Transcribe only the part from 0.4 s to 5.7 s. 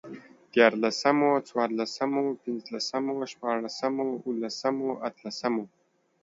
ديارلسمو، څوارلسمو، پنځلسمو، شپاړسمو، اوولسمو، اتلسمو